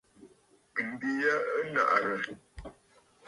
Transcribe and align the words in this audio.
M̀bi 0.87 1.09
ya 1.21 1.33
ɨ 1.57 1.59
nàʼàrə̀. 1.73 2.17